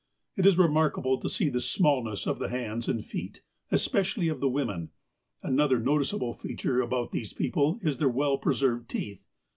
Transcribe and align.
It 0.35 0.47
is 0.47 0.57
remarkable 0.57 1.19
to 1.19 1.29
see 1.29 1.47
the 1.47 1.61
smallness 1.61 2.25
of 2.25 2.39
the 2.39 2.49
hands 2.49 2.87
and 2.87 3.05
feet, 3.05 3.43
especially 3.71 4.29
of 4.29 4.39
the 4.39 4.49
women. 4.49 4.89
Ajiother 5.43 5.79
noticeable 5.79 6.33
feature 6.33 6.81
about 6.81 7.11
these 7.11 7.33
people 7.33 7.77
is 7.83 7.99
their 7.99 8.09
well 8.09 8.39
preserved 8.39 8.89
teeth. 8.89 9.23